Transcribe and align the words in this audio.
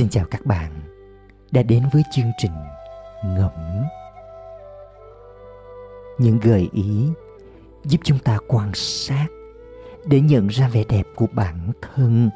Xin 0.00 0.08
chào 0.08 0.24
các 0.30 0.46
bạn 0.46 0.70
đã 1.50 1.62
đến 1.62 1.88
với 1.92 2.02
chương 2.12 2.30
trình 2.38 2.52
Ngẫm. 3.24 3.82
Những 6.18 6.38
gợi 6.42 6.68
ý 6.72 7.08
giúp 7.84 7.98
chúng 8.04 8.18
ta 8.18 8.38
quan 8.48 8.70
sát 8.74 9.26
để 10.04 10.20
nhận 10.20 10.46
ra 10.46 10.68
vẻ 10.68 10.84
đẹp 10.88 11.02
của 11.16 11.26
bản 11.32 11.72
thân, 11.82 12.30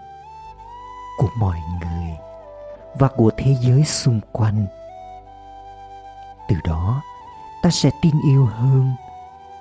của 1.19 1.29
mọi 1.39 1.59
người 1.81 2.17
và 2.99 3.09
của 3.09 3.31
thế 3.37 3.57
giới 3.61 3.85
xung 3.85 4.21
quanh. 4.33 4.67
Từ 6.49 6.57
đó, 6.65 7.03
ta 7.63 7.71
sẽ 7.71 7.91
tin 8.03 8.13
yêu 8.29 8.47
hơn 8.47 8.93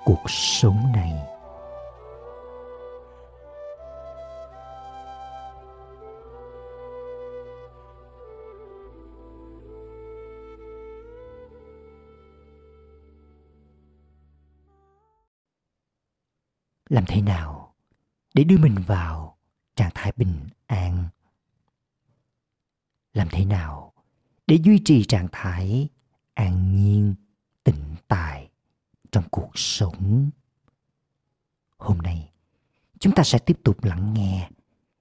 cuộc 0.05 0.23
sống 0.27 0.91
này. 0.95 1.13
Làm 16.93 17.05
thế 17.07 17.21
nào 17.21 17.73
để 18.33 18.43
đưa 18.43 18.57
mình 18.57 18.75
vào 18.87 19.37
trạng 19.75 19.89
thái 19.93 20.13
bình 20.17 20.47
an? 20.65 21.07
Làm 23.13 23.27
thế 23.31 23.45
nào 23.45 23.93
để 24.47 24.55
duy 24.63 24.81
trì 24.85 25.03
trạng 25.03 25.27
thái 25.31 25.89
an 26.33 26.75
nhiên, 26.75 27.15
tĩnh 27.63 27.95
tại 28.07 28.49
trong 29.11 29.23
cuộc 29.31 29.51
sống? 29.55 30.29
Hôm 31.77 31.97
nay, 31.97 32.31
chúng 32.99 33.15
ta 33.15 33.23
sẽ 33.23 33.39
tiếp 33.39 33.59
tục 33.63 33.83
lắng 33.83 34.13
nghe 34.13 34.49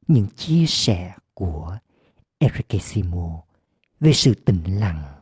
những 0.06 0.28
chia 0.36 0.66
sẻ 0.68 1.14
của 1.34 1.78
Eric 2.38 2.82
Simo 2.82 3.42
về 4.00 4.12
sự 4.12 4.34
tĩnh 4.34 4.80
lặng 4.80 5.21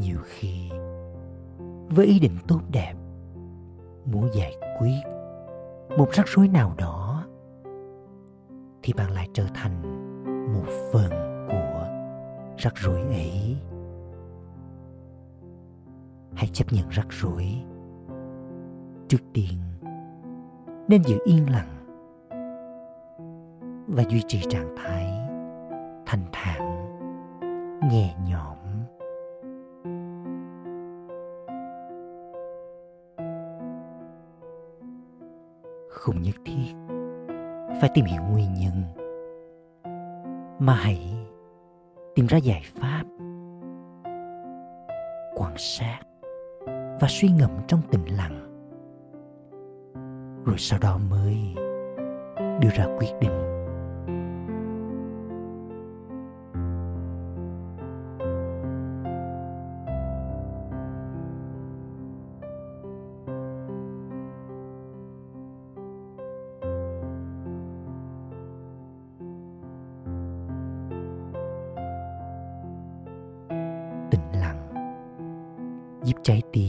nhiều 0.00 0.18
khi 0.24 0.70
với 1.88 2.06
ý 2.06 2.18
định 2.18 2.36
tốt 2.48 2.60
đẹp, 2.72 2.94
muốn 4.04 4.28
giải 4.34 4.54
quyết 4.78 5.00
một 5.98 6.08
rắc 6.12 6.26
rối 6.28 6.48
nào 6.48 6.74
đó, 6.78 7.24
thì 8.82 8.92
bạn 8.92 9.10
lại 9.10 9.28
trở 9.32 9.44
thành 9.54 9.82
một 10.54 10.66
phần 10.92 11.10
của 11.48 11.88
rắc 12.58 12.76
rối 12.76 13.00
ấy. 13.00 13.56
Hãy 16.34 16.48
chấp 16.52 16.72
nhận 16.72 16.88
rắc 16.88 17.06
rối. 17.10 17.46
Trước 19.08 19.22
tiên, 19.32 19.58
nên 20.88 21.02
giữ 21.02 21.18
yên 21.24 21.50
lặng 21.50 21.74
và 23.86 24.02
duy 24.08 24.22
trì 24.28 24.40
trạng 24.48 24.76
thái 24.76 25.04
thanh 26.06 26.24
thản, 26.32 26.88
nhẹ 27.90 28.16
nhõm. 28.28 28.67
Không 36.08 36.22
nhất 36.22 36.34
thiết. 36.44 36.74
Phải 37.80 37.90
tìm 37.94 38.04
hiểu 38.04 38.22
nguyên 38.22 38.54
nhân. 38.54 38.82
Mà 40.58 40.74
hãy 40.74 41.00
tìm 42.14 42.26
ra 42.26 42.38
giải 42.38 42.62
pháp. 42.80 43.02
Quan 45.34 45.54
sát 45.56 46.00
và 47.00 47.08
suy 47.08 47.28
ngẫm 47.28 47.50
trong 47.66 47.80
tĩnh 47.90 48.16
lặng. 48.16 48.44
Rồi 50.44 50.58
sau 50.58 50.78
đó 50.78 50.98
mới 51.10 51.36
đưa 52.60 52.70
ra 52.74 52.86
quyết 52.98 53.12
định. 53.20 53.57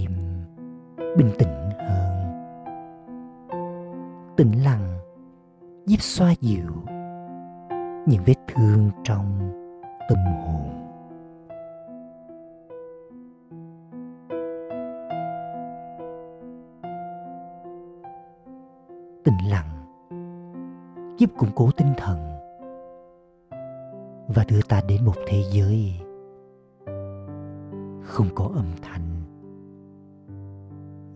Trái 0.08 0.16
bình 1.18 1.32
tĩnh 1.38 1.70
hơn. 1.80 2.14
Tĩnh 4.38 4.64
lặng 4.64 5.00
giúp 5.86 6.02
xoa 6.02 6.34
dịu 6.42 6.72
những 8.08 8.24
vết 8.26 8.36
thương 8.48 8.92
trong 9.04 9.52
tâm 10.10 10.18
hồn. 10.18 10.70
Tĩnh 19.24 19.50
lặng 19.50 19.86
giúp 21.18 21.30
củng 21.38 21.52
cố 21.56 21.72
tinh 21.78 21.94
thần 21.98 22.18
và 24.28 24.44
đưa 24.48 24.62
ta 24.70 24.82
đến 24.88 25.06
một 25.06 25.16
thế 25.28 25.44
giới 25.52 25.94
không 28.04 28.28
có 28.36 28.50
âm 28.56 28.66
thanh 28.82 29.09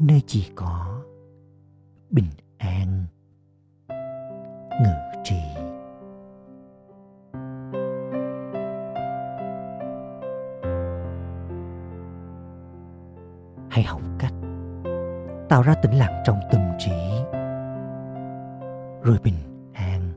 nơi 0.07 0.21
chỉ 0.27 0.51
có 0.55 1.01
bình 2.09 2.29
an, 2.57 3.05
ngự 4.81 5.21
trị 5.23 5.41
hãy 13.69 13.83
học 13.83 14.01
cách 14.19 14.33
tạo 15.49 15.61
ra 15.61 15.73
tĩnh 15.73 15.97
lặng 15.97 16.23
trong 16.25 16.39
tâm 16.51 16.61
trí, 16.79 16.91
rồi 19.03 19.17
bình 19.23 19.35
an 19.73 20.13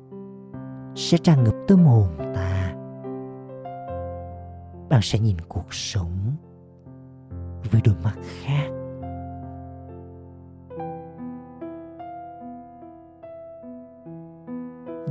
sẽ 0.96 1.18
tràn 1.18 1.44
ngập 1.44 1.54
tâm 1.68 1.84
hồn 1.84 2.08
ta. 2.34 2.74
Bạn 4.88 5.00
sẽ 5.02 5.18
nhìn 5.18 5.36
cuộc 5.48 5.74
sống 5.74 6.36
với 7.70 7.80
đôi 7.84 7.94
mắt 8.04 8.14
khác. 8.42 8.85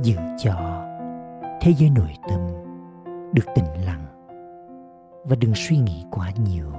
Giữ 0.02 0.16
cho 0.38 0.84
thế 1.60 1.72
giới 1.78 1.90
nội 1.90 2.12
tâm 2.28 2.40
được 3.32 3.44
tĩnh 3.54 3.84
lặng 3.84 4.06
và 5.24 5.36
đừng 5.40 5.54
suy 5.54 5.76
nghĩ 5.76 6.04
quá 6.10 6.30
nhiều. 6.44 6.72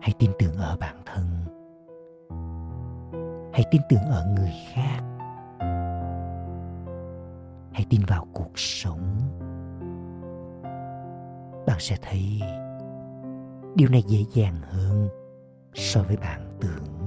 Hãy 0.00 0.14
tin 0.18 0.30
tưởng 0.38 0.56
ở 0.56 0.76
bản 0.80 0.96
thân. 1.06 1.24
Hãy 3.52 3.64
tin 3.70 3.82
tưởng 3.88 4.02
ở 4.10 4.26
người 4.36 4.52
khác. 4.72 5.00
Hãy 7.72 7.86
tin 7.90 8.00
vào 8.08 8.26
cuộc 8.32 8.58
sống. 8.58 9.18
Bạn 11.66 11.76
sẽ 11.78 11.96
thấy 12.02 12.40
điều 13.74 13.88
này 13.88 14.02
dễ 14.06 14.24
dàng 14.34 14.56
hơn 14.62 15.08
so 15.74 16.02
với 16.02 16.16
bạn 16.16 16.58
tưởng. 16.60 17.03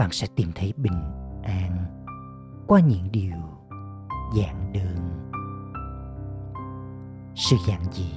Bạn 0.00 0.12
sẽ 0.12 0.26
tìm 0.36 0.48
thấy 0.54 0.72
bình 0.76 1.02
an 1.42 1.76
qua 2.66 2.80
những 2.80 3.08
điều 3.12 3.36
giản 4.36 4.72
đơn. 4.72 4.96
Sự 7.34 7.56
giản 7.68 7.80
dị 7.92 8.12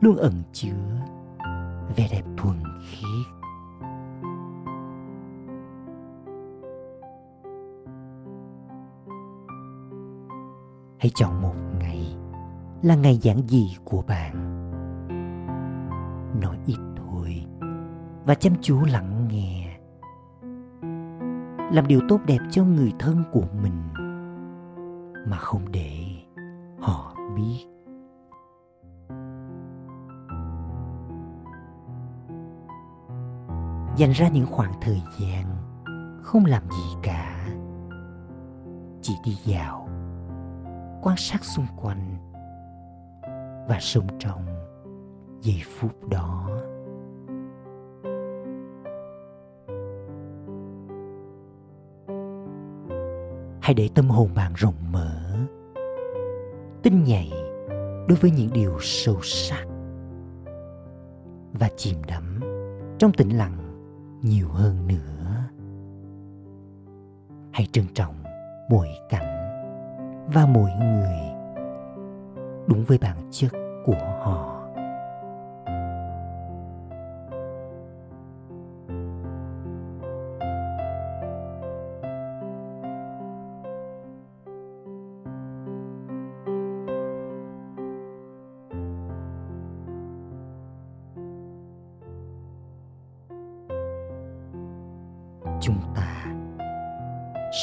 luôn 0.00 0.16
ẩn 0.16 0.42
chứa 0.52 1.00
vẻ 1.96 2.08
đẹp 2.12 2.22
thuần 2.36 2.56
khiết. 2.90 3.26
Hãy 10.98 11.10
chọn 11.14 11.42
một 11.42 11.54
ngày 11.80 12.16
là 12.82 12.94
ngày 12.94 13.18
giản 13.22 13.48
dị 13.48 13.76
của 13.84 14.02
bạn. 14.02 14.32
Nói 16.40 16.58
ít 16.66 16.78
thôi 16.96 17.44
và 18.24 18.34
chăm 18.34 18.52
chú 18.62 18.84
lắng 18.84 19.19
làm 21.72 21.86
điều 21.86 22.00
tốt 22.08 22.20
đẹp 22.26 22.38
cho 22.50 22.64
người 22.64 22.92
thân 22.98 23.22
của 23.32 23.44
mình 23.62 23.82
mà 25.26 25.36
không 25.36 25.72
để 25.72 25.92
họ 26.80 27.14
biết. 27.36 27.66
Dành 33.96 34.12
ra 34.12 34.28
những 34.28 34.46
khoảng 34.46 34.72
thời 34.80 35.02
gian 35.20 35.44
không 36.22 36.44
làm 36.44 36.62
gì 36.70 36.96
cả, 37.02 37.48
chỉ 39.02 39.14
đi 39.24 39.32
dạo, 39.44 39.88
quan 41.02 41.16
sát 41.16 41.44
xung 41.44 41.66
quanh 41.76 42.16
và 43.68 43.78
sống 43.80 44.06
trong 44.18 44.46
giây 45.40 45.62
phút 45.78 46.08
đó. 46.08 46.48
Hãy 53.60 53.74
để 53.74 53.88
tâm 53.94 54.10
hồn 54.10 54.30
bạn 54.34 54.52
rộng 54.56 54.92
mở. 54.92 55.36
Tinh 56.82 57.04
nhạy 57.04 57.32
đối 58.08 58.18
với 58.20 58.30
những 58.30 58.48
điều 58.52 58.76
sâu 58.80 59.16
sắc 59.22 59.66
và 61.52 61.68
chìm 61.76 61.98
đắm 62.06 62.40
trong 62.98 63.12
tĩnh 63.12 63.38
lặng 63.38 63.56
nhiều 64.22 64.48
hơn 64.48 64.86
nữa. 64.86 65.44
Hãy 67.52 67.66
trân 67.72 67.84
trọng 67.94 68.14
mỗi 68.70 68.88
cảnh 69.08 69.26
và 70.34 70.46
mỗi 70.46 70.70
người 70.80 71.18
đúng 72.66 72.84
với 72.84 72.98
bản 72.98 73.16
chất 73.30 73.52
của 73.84 74.18
họ. 74.20 74.59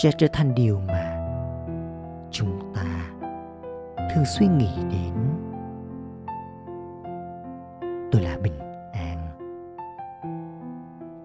Sẽ 0.02 0.12
trở 0.18 0.28
thành 0.34 0.56
điều 0.56 0.80
mà 0.88 1.18
chúng 2.32 2.74
ta 2.76 3.10
thường 3.98 4.26
suy 4.26 4.48
nghĩ 4.48 4.70
đến. 4.92 5.14
Tôi 8.12 8.22
là 8.22 8.38
bình 8.44 8.60
an. 8.94 9.18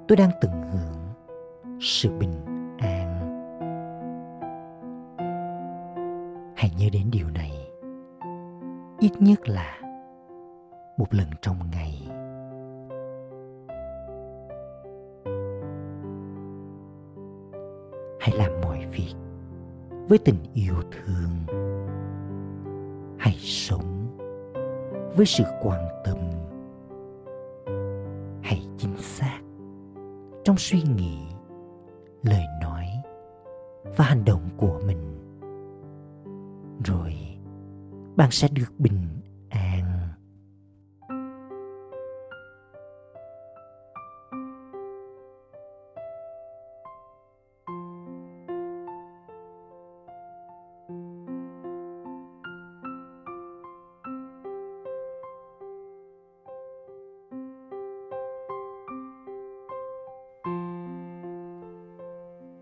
Tôi 0.09 0.17
đang 0.17 0.31
tận 0.41 0.63
hưởng 0.63 1.15
sự 1.81 2.19
bình 2.19 2.33
an. 2.79 3.19
Hãy 6.57 6.71
nhớ 6.79 6.87
đến 6.93 7.11
điều 7.11 7.31
này. 7.31 7.53
Ít 8.99 9.13
nhất 9.19 9.49
là 9.49 9.81
một 10.97 11.15
lần 11.15 11.27
trong 11.43 11.57
ngày. 11.73 12.09
Mọi 18.63 18.87
việc 18.91 19.15
với 20.09 20.19
tình 20.19 20.37
yêu 20.55 20.75
thương. 20.91 21.57
Hãy 23.19 23.35
sống 23.39 24.19
với 25.17 25.27
sự 25.27 25.45
quan 25.63 25.89
tâm. 26.05 26.19
Hãy 28.43 28.63
chính 28.79 28.97
xác 28.97 29.41
trong 30.45 30.57
suy 30.59 30.83
nghĩ, 30.83 31.19
lời 32.23 32.45
nói 32.63 32.87
và 33.97 34.05
hành 34.05 34.25
động 34.25 34.49
của 34.57 34.81
mình. 34.87 35.19
Rồi, 36.85 37.15
bạn 38.17 38.31
sẽ 38.31 38.49
được 38.53 38.73
bình 38.79 39.22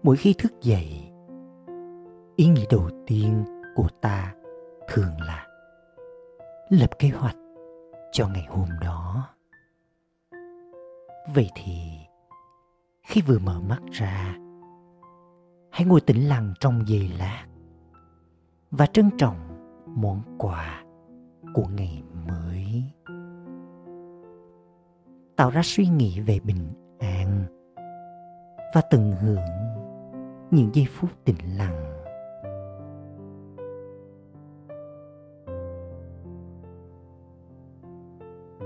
mỗi 0.02 0.16
khi 0.16 0.34
thức 0.38 0.52
dậy, 0.62 1.12
ý 2.36 2.46
nghĩ 2.46 2.66
đầu 2.70 2.88
tiên 3.06 3.44
của 3.74 3.88
ta 4.00 4.34
thường 4.88 5.20
là 5.26 5.46
lập 6.68 6.90
kế 6.98 7.08
hoạch 7.08 7.36
cho 8.12 8.28
ngày 8.28 8.46
hôm 8.50 8.68
đó. 8.80 9.28
Vậy 11.34 11.50
thì, 11.54 11.80
khi 13.02 13.22
vừa 13.22 13.38
mở 13.38 13.60
mắt 13.60 13.80
ra, 13.92 14.36
hãy 15.70 15.84
ngồi 15.86 16.00
tĩnh 16.00 16.28
lặng 16.28 16.54
trong 16.60 16.88
giây 16.88 17.10
lát 17.18 17.46
và 18.70 18.86
trân 18.86 19.10
trọng 19.18 19.36
món 19.86 20.22
quà 20.38 20.84
của 21.54 21.66
ngày 21.76 22.02
mới. 22.28 22.84
Tạo 25.36 25.50
ra 25.50 25.60
suy 25.64 25.86
nghĩ 25.86 26.20
về 26.20 26.40
bình 26.44 26.72
an 26.98 27.44
và 28.74 28.80
tận 28.90 29.12
hưởng 29.12 29.79
những 30.50 30.70
giây 30.74 30.86
phút 30.90 31.10
tĩnh 31.24 31.56
lặng. 31.56 31.86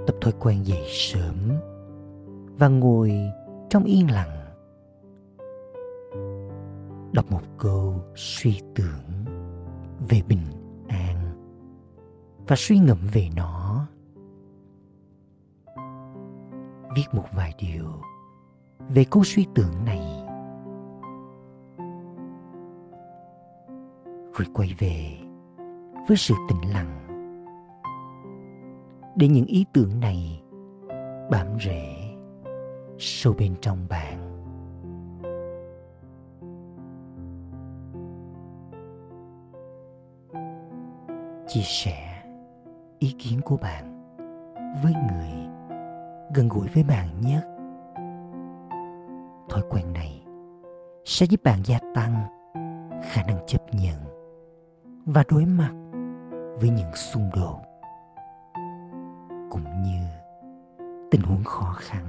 Tập 0.07 0.17
thói 0.21 0.33
quen 0.41 0.63
dậy 0.67 0.83
sớm 0.89 1.37
và 2.59 2.69
ngồi 2.69 3.13
trong 3.69 3.85
yên 3.85 4.11
lặng. 4.11 4.41
Đọc 7.13 7.31
một 7.31 7.43
câu 7.59 8.05
suy 8.15 8.61
tưởng 8.75 9.25
về 10.09 10.23
bình 10.29 10.47
an 10.89 11.17
và 12.47 12.57
suy 12.57 12.79
ngẫm 12.79 12.99
về 13.13 13.29
nó. 13.37 13.87
Viết 16.97 17.05
một 17.13 17.25
vài 17.33 17.55
điều 17.59 17.87
về 18.89 19.05
câu 19.11 19.25
suy 19.25 19.47
tưởng 19.55 19.85
này. 19.85 20.34
Rồi 24.37 24.47
quay 24.55 24.75
về 24.79 25.19
với 26.09 26.17
sự 26.17 26.35
tĩnh 26.49 26.73
lặng. 26.73 27.01
Để 29.17 29.29
những 29.29 29.47
ý 29.47 29.65
tưởng 29.73 30.01
này 30.01 30.43
bám 31.31 31.47
rễ 31.65 31.95
sâu 32.99 33.35
bên 33.39 33.55
trong 33.61 33.87
bạn. 33.89 34.31
Chia 41.49 41.63
sẻ 41.65 42.23
ý 42.99 43.15
kiến 43.19 43.41
của 43.45 43.57
bạn 43.57 44.15
với 44.83 44.93
người 44.93 45.31
gần 46.35 46.49
gũi 46.49 46.69
với 46.75 46.85
bạn 46.85 47.21
nhất 47.21 47.45
thói 49.49 49.63
quen 49.71 49.93
này 49.93 50.25
sẽ 51.05 51.27
giúp 51.27 51.41
bạn 51.45 51.59
gia 51.65 51.79
tăng 51.95 52.15
khả 53.03 53.23
năng 53.23 53.39
chấp 53.47 53.63
nhận 53.73 54.24
và 55.07 55.25
đối 55.29 55.45
mặt 55.45 55.73
với 56.61 56.71
những 56.71 56.95
xung 56.95 57.31
đột, 57.35 57.61
cũng 59.51 59.83
như 59.83 60.05
tình 61.11 61.23
huống 61.23 61.45
khó 61.45 61.73
khăn. 61.79 62.07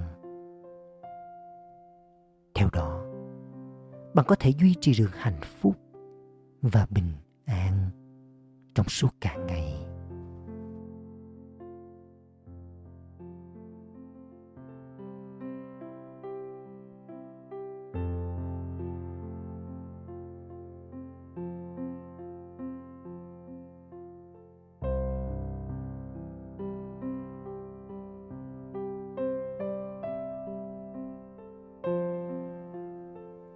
Theo 2.56 2.70
đó, 2.74 3.02
bạn 4.14 4.26
có 4.28 4.36
thể 4.40 4.50
duy 4.50 4.76
trì 4.82 4.94
được 5.00 5.16
hạnh 5.16 5.40
phúc 5.62 5.76
và 6.62 6.88
bình 6.90 7.12
an 7.46 7.90
trong 8.76 8.88
suốt 8.90 9.10
cả 9.22 9.36
ngày. 9.48 9.75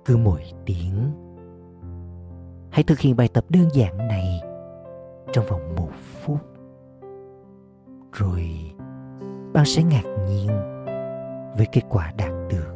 Cứ 0.10 0.18
mỗi 0.18 0.44
tiếng. 0.66 1.12
Hãy 2.72 2.84
thực 2.84 3.00
hiện 3.00 3.16
bài 3.16 3.28
tập 3.34 3.46
đơn 3.50 3.68
giản 3.74 3.98
này 3.98 4.42
trong 5.34 5.46
vòng 5.50 5.76
một 5.76 5.90
phút. 5.94 6.40
Rồi, 8.12 8.50
bạn 9.54 9.66
sẽ 9.66 9.84
ngạc 9.84 10.04
nhiên 10.28 10.48
với 11.58 11.68
kết 11.72 11.82
quả 11.90 12.14
đạt 12.18 12.32
được. 12.50 12.76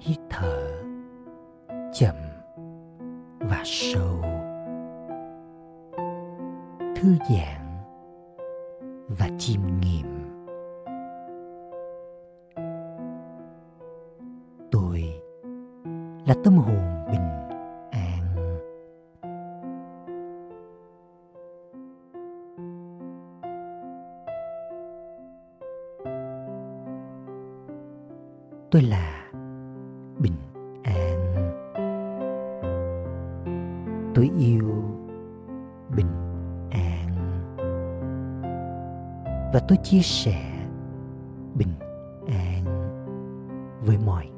Hít 0.00 0.18
thở 0.30 0.82
chậm 1.92 2.14
và 3.40 3.62
sâu. 3.64 4.22
Thư 6.96 7.14
giãn 7.30 7.60
và 9.18 9.28
chìm 9.38 9.79
là 16.30 16.36
tâm 16.44 16.58
hồn 16.58 17.06
bình 17.12 17.20
an. 17.90 18.22
Tôi 28.70 28.82
là 28.82 29.32
bình 30.18 30.36
an. 30.82 31.16
Tôi 34.14 34.30
yêu 34.38 34.84
bình 35.96 36.10
an. 36.70 37.08
Và 39.52 39.60
tôi 39.68 39.78
chia 39.82 40.02
sẻ 40.02 40.66
bình 41.54 41.74
an 42.26 42.64
với 43.86 43.98
mọi 44.06 44.29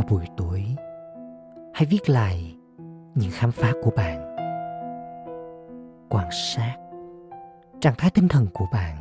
vào 0.00 0.08
buổi 0.10 0.26
tối, 0.36 0.64
hãy 1.74 1.86
viết 1.90 2.08
lại 2.08 2.56
những 3.14 3.30
khám 3.32 3.52
phá 3.52 3.72
của 3.82 3.90
bạn. 3.96 4.36
Quan 6.08 6.28
sát 6.32 6.76
trạng 7.80 7.94
thái 7.98 8.10
tinh 8.10 8.28
thần 8.28 8.46
của 8.54 8.66
bạn. 8.72 8.96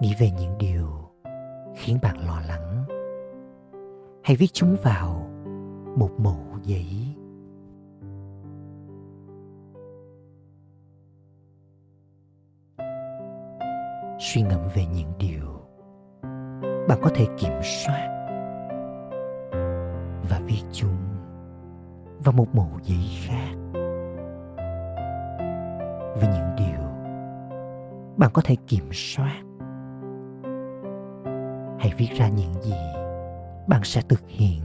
Nghĩ 0.00 0.14
về 0.20 0.30
những 0.30 0.58
điều 0.58 0.88
khiến 1.74 1.98
bạn 2.02 2.16
lo 2.26 2.40
lắng. 2.48 2.84
Hãy 4.24 4.36
viết 4.36 4.52
chúng 4.52 4.76
vào 4.82 5.30
một 5.96 6.10
mẩu 6.18 6.40
giấy. 6.62 7.16
Suy 14.18 14.42
ngẫm 14.42 14.68
về 14.74 14.86
những 14.86 15.12
điều 15.18 15.60
bạn 16.88 16.98
có 17.02 17.10
thể 17.14 17.26
kiểm 17.38 17.62
soát 17.62 18.15
viết 20.46 20.62
chung 20.72 20.96
vào 22.24 22.32
một 22.32 22.54
mẩu 22.54 22.70
giấy 22.82 23.08
khác. 23.26 23.54
Với 26.14 26.28
những 26.34 26.56
điều 26.56 26.86
bạn 28.16 28.30
có 28.32 28.42
thể 28.44 28.56
kiểm 28.66 28.88
soát. 28.92 29.42
Hãy 31.78 31.92
viết 31.98 32.08
ra 32.16 32.28
những 32.28 32.62
gì 32.62 32.74
bạn 33.68 33.80
sẽ 33.84 34.00
thực 34.08 34.28
hiện. 34.28 34.60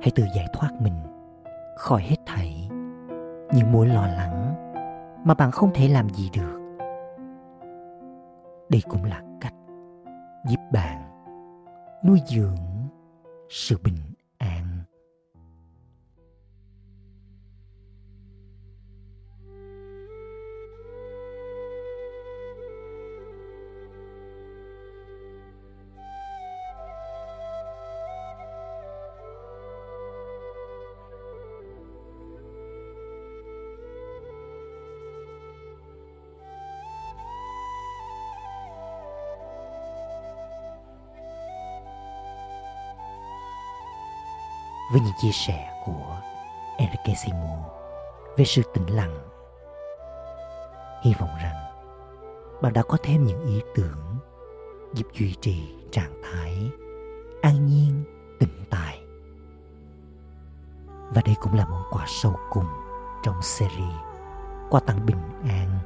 Hãy 0.00 0.10
tự 0.14 0.24
giải 0.36 0.46
thoát 0.52 0.70
mình 0.80 0.94
khỏi 1.76 2.02
hết 2.02 2.16
thảy 2.26 2.68
những 3.54 3.72
mối 3.72 3.86
lo 3.86 4.06
lắng 4.06 4.54
mà 5.24 5.34
bạn 5.34 5.50
không 5.50 5.70
thể 5.74 5.88
làm 5.88 6.08
gì 6.08 6.30
được. 6.34 6.58
Đây 8.68 8.82
cũng 8.88 9.04
là 9.04 9.22
giúp 10.48 10.60
bạn 10.72 11.02
nuôi 12.04 12.20
dưỡng 12.26 12.88
sự 13.50 13.76
bình 13.84 14.11
với 44.92 45.00
những 45.00 45.14
chia 45.18 45.32
sẻ 45.32 45.70
của 45.84 46.20
Enrique 46.76 47.14
Simo 47.14 47.56
về 48.36 48.44
sự 48.44 48.62
tĩnh 48.74 48.96
lặng. 48.96 49.18
Hy 51.02 51.14
vọng 51.18 51.30
rằng 51.42 51.56
bạn 52.62 52.72
đã 52.72 52.82
có 52.82 52.96
thêm 53.02 53.24
những 53.24 53.46
ý 53.46 53.60
tưởng 53.74 54.16
giúp 54.94 55.06
duy 55.12 55.34
trì 55.40 55.74
trạng 55.90 56.22
thái 56.22 56.70
an 57.42 57.66
nhiên, 57.66 58.04
tĩnh 58.40 58.64
tại. 58.70 59.00
Và 61.14 61.22
đây 61.24 61.34
cũng 61.40 61.54
là 61.54 61.64
món 61.64 61.82
quà 61.90 62.04
sâu 62.08 62.36
cùng 62.50 62.66
trong 63.24 63.42
series 63.42 64.12
Quà 64.70 64.80
tặng 64.80 65.06
bình 65.06 65.16
an. 65.48 65.78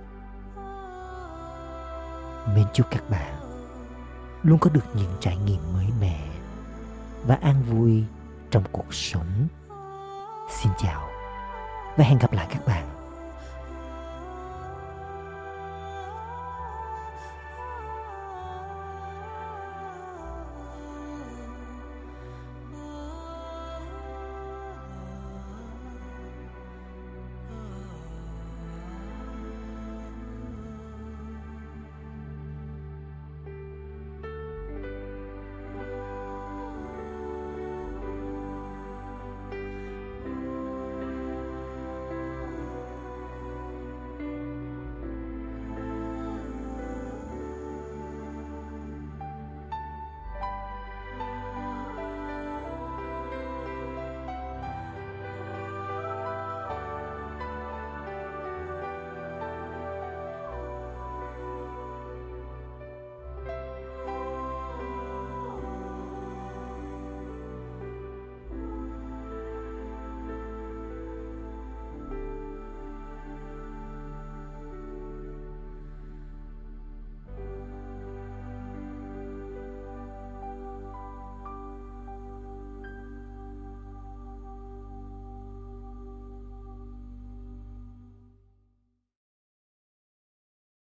Mến 2.55 2.67
chúc 2.73 2.87
các 2.91 3.11
bạn 3.11 3.35
luôn 4.43 4.59
có 4.59 4.71
được 4.71 4.85
những 4.95 5.13
trải 5.21 5.37
nghiệm 5.37 5.73
mới 5.75 5.87
mẻ 6.01 6.29
và 7.27 7.39
an 7.43 7.63
vui 7.63 8.05
trong 8.51 8.63
cuộc 8.73 8.95
sống. 8.95 9.49
Xin 10.51 10.73
chào 10.79 11.09
và 11.97 12.05
hẹn 12.05 12.19
gặp 12.19 12.33
lại 12.33 12.47
các 12.51 12.67
bạn. 12.67 13.06